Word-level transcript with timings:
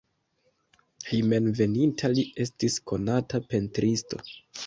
Hejmenveninta 1.09 2.09
li 2.15 2.25
estis 2.45 2.79
konata 2.93 3.43
pentristo. 3.53 4.23